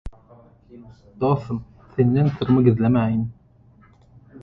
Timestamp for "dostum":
1.25-1.59